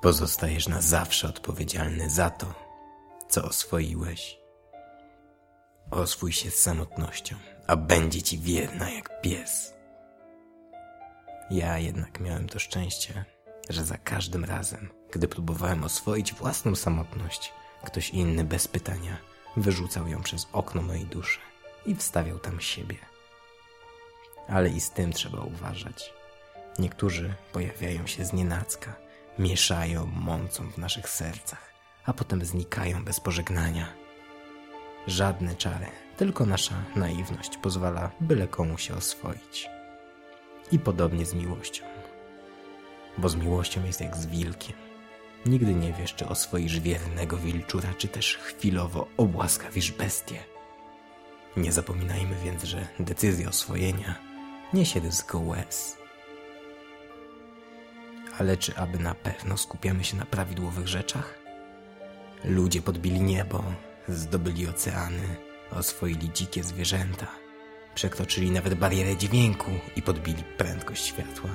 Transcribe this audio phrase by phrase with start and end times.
[0.00, 2.54] Pozostajesz na zawsze odpowiedzialny za to,
[3.28, 4.38] co oswoiłeś.
[5.90, 7.36] Oswój się z samotnością,
[7.66, 9.74] a będzie ci wierna jak pies.
[11.50, 13.24] Ja jednak miałem to szczęście,
[13.68, 17.52] że za każdym razem, gdy próbowałem oswoić własną samotność,
[17.84, 19.16] ktoś inny bez pytania
[19.56, 21.40] wyrzucał ją przez okno mojej duszy
[21.86, 22.96] i wstawiał tam siebie.
[24.48, 26.12] Ale i z tym trzeba uważać.
[26.78, 31.72] Niektórzy pojawiają się z nienacka, mieszają, mącą w naszych sercach,
[32.06, 33.86] a potem znikają bez pożegnania.
[35.06, 35.86] Żadne czary,
[36.16, 39.68] tylko nasza naiwność pozwala byle komu się oswoić.
[40.72, 41.84] I podobnie z miłością.
[43.18, 44.76] Bo z miłością jest jak z wilkiem.
[45.46, 50.38] Nigdy nie wiesz, czy oswoisz wiernego wilczura, czy też chwilowo obłaskawisz bestię.
[51.56, 54.14] Nie zapominajmy więc, że decyzja oswojenia
[54.72, 55.99] niesie ryzyko łez.
[58.40, 61.38] Ale czy aby na pewno skupiamy się na prawidłowych rzeczach?
[62.44, 63.64] Ludzie podbili niebo,
[64.08, 65.36] zdobyli oceany,
[65.70, 67.26] oswoili dzikie zwierzęta,
[67.94, 71.50] przekroczyli nawet barierę dźwięku i podbili prędkość światła.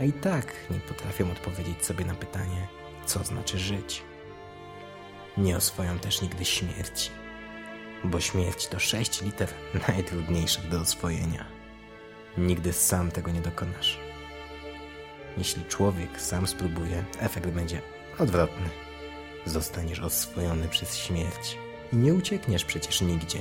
[0.00, 2.68] A i tak nie potrafią odpowiedzieć sobie na pytanie,
[3.06, 4.02] co znaczy żyć.
[5.36, 7.10] Nie oswoją też nigdy śmierci,
[8.04, 9.48] bo śmierć to sześć liter
[9.88, 11.44] najtrudniejszych do oswojenia.
[12.38, 14.13] Nigdy sam tego nie dokonasz.
[15.36, 17.82] Jeśli człowiek sam spróbuje, efekt będzie
[18.18, 18.68] odwrotny.
[19.46, 21.58] Zostaniesz oswojony przez śmierć
[21.92, 23.40] i nie uciekniesz przecież nigdzie,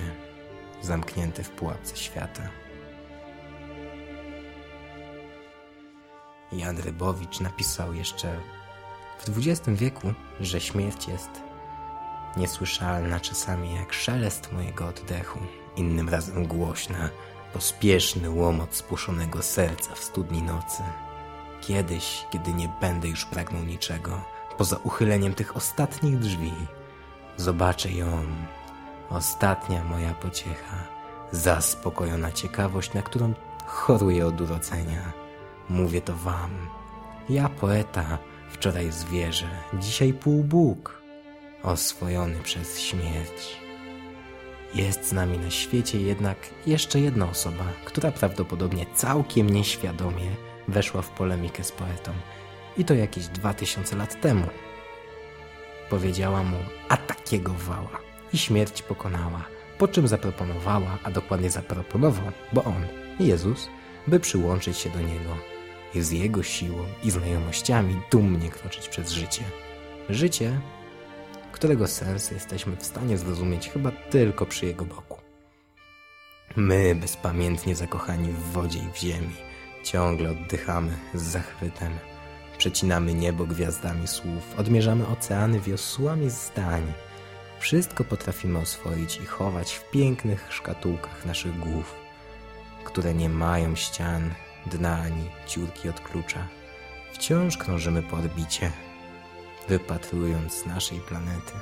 [0.82, 2.50] zamknięty w pułapce świata.
[6.52, 8.40] Jan Rybowicz napisał jeszcze
[9.20, 11.30] w XX wieku, że śmierć jest
[12.38, 15.40] niesłyszalna czasami jak szelest mojego oddechu,
[15.76, 17.10] innym razem głośna,
[17.54, 20.84] pospieszny łomot spuszonego serca w studni nocy.
[21.68, 24.22] Kiedyś, kiedy nie będę już pragnął niczego,
[24.58, 26.54] poza uchyleniem tych ostatnich drzwi,
[27.38, 28.26] zobaczę ją,
[29.10, 30.78] ostatnia moja pociecha,
[31.32, 33.34] zaspokojona ciekawość, na którą
[33.66, 35.14] choruję od urodzenia.
[35.70, 36.52] Mówię to wam,
[37.30, 38.18] ja poeta,
[38.50, 41.02] wczoraj zwierzę, dzisiaj półbóg,
[41.64, 43.58] oswojony przez śmierć.
[44.76, 46.38] Jest z nami na świecie jednak
[46.68, 52.12] jeszcze jedna osoba, która prawdopodobnie całkiem nieświadomie weszła w polemikę z poetą.
[52.78, 54.48] I to jakieś dwa tysiące lat temu.
[55.90, 56.58] Powiedziała mu,
[56.90, 58.00] a takiego wała.
[58.34, 59.46] I śmierć pokonała.
[59.78, 62.86] Po czym zaproponowała, a dokładnie zaproponował, bo on,
[63.20, 63.70] Jezus,
[64.08, 65.38] by przyłączyć się do Niego
[65.96, 69.44] i z Jego siłą i znajomościami dumnie kroczyć przez życie.
[70.10, 70.60] Życie,
[71.52, 75.22] którego sens jesteśmy w stanie zrozumieć chyba tylko przy Jego boku.
[76.56, 79.36] My, bezpamiętnie zakochani w wodzie i w ziemi,
[79.84, 81.94] ciągle oddychamy z zachwytem.
[82.58, 86.94] Przecinamy niebo gwiazdami słów, odmierzamy oceany wiosłami zdań.
[87.60, 91.96] Wszystko potrafimy oswoić i chować w pięknych szkatułkach naszych głów,
[92.84, 94.34] które nie mają ścian,
[94.66, 96.48] dna ani ciurki od klucza.
[97.14, 98.72] Wciąż krążymy po orbicie,
[99.70, 101.54] wypatrując naszej planety.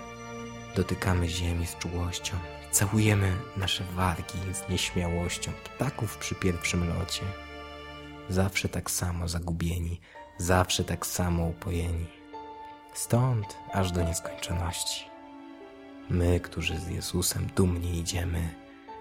[0.76, 2.38] Dotykamy Ziemi z czułością,
[2.72, 7.24] całujemy nasze wargi z nieśmiałością ptaków przy pierwszym locie.
[8.32, 10.00] Zawsze tak samo zagubieni,
[10.38, 12.06] zawsze tak samo upojeni.
[12.94, 15.06] Stąd aż do nieskończoności.
[16.10, 18.50] My, którzy z Jezusem dumnie idziemy,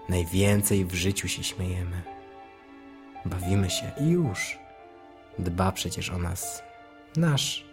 [0.09, 2.01] najwięcej w życiu się śmiejemy.
[3.25, 4.59] Bawimy się i już.
[5.39, 6.63] Dba przecież o nas
[7.15, 7.65] nasz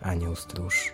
[0.00, 0.92] anioł stróż.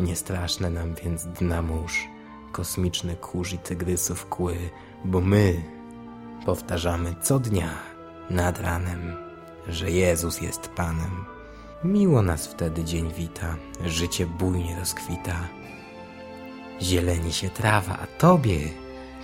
[0.00, 2.08] Niestraszne nam więc dna mórz,
[2.52, 4.70] kosmiczny kurz i tygrysów kły,
[5.04, 5.62] bo my
[6.46, 7.87] powtarzamy co dnia
[8.30, 9.16] nad ranem,
[9.68, 11.24] że Jezus jest Panem.
[11.84, 15.48] Miło nas wtedy dzień wita, życie bujnie rozkwita.
[16.82, 18.58] Zieleni się trawa, a Tobie,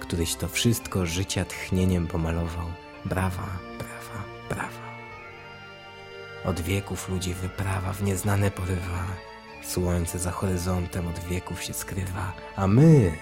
[0.01, 2.67] któryś to wszystko życia tchnieniem pomalował,
[3.05, 3.47] brawa,
[3.79, 4.85] brawa, brawa.
[6.45, 9.05] Od wieków ludzi wyprawa w nieznane porywa,
[9.63, 13.13] słońce za horyzontem od wieków się skrywa, a my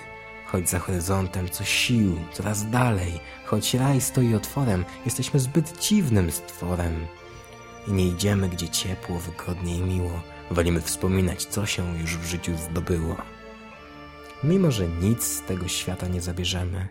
[0.53, 7.07] choć za horyzontem co sił, coraz dalej, choć raj stoi otworem, jesteśmy zbyt dziwnym stworem.
[7.89, 10.21] I nie idziemy, gdzie ciepło, wygodnie i miło,
[10.51, 13.17] wolimy wspominać, co się już w życiu zdobyło.
[14.45, 16.89] Mimo, że nic z tego świata nie zabierzemy,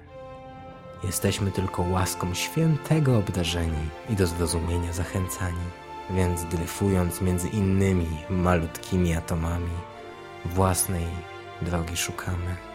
[1.03, 5.65] jesteśmy tylko łaską świętego obdarzeni i do zrozumienia zachęcani,
[6.09, 9.75] więc dryfując między innymi malutkimi atomami,
[10.45, 11.07] własnej
[11.61, 12.70] drogi szukamy.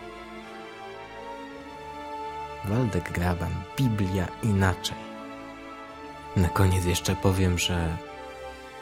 [2.68, 4.96] Waldek Graban, Biblia inaczej.
[6.36, 7.96] Na koniec jeszcze powiem, że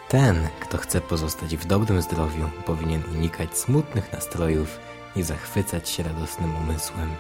[0.09, 4.81] Ten, kto chce pozostać w dobrym zdrowiu, powinien unikać smutnych nastrojów
[5.17, 7.11] i zachwycać się radosnym umysłem.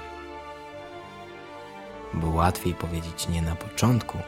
[2.14, 4.18] Bo łatwiej powiedzieć nie na początku,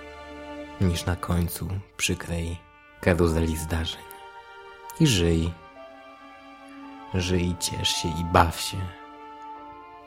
[0.80, 2.58] niż na końcu przykrej
[3.00, 4.02] karuzeli zdarzeń.
[5.00, 5.52] I żyj.
[7.14, 8.76] Żyj, ciesz się i baw się.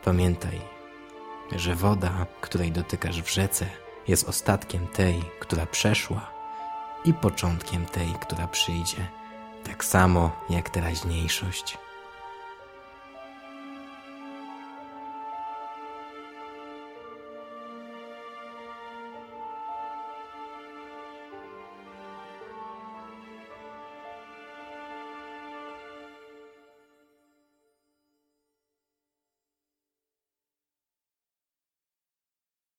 [0.04, 0.62] Pamiętaj,
[1.56, 3.66] że woda, której dotykasz w rzece,
[4.08, 6.32] jest ostatkiem tej, która przeszła
[7.06, 9.08] i początkiem tej, która przyjdzie,
[9.64, 11.78] tak samo jak teraźniejszość.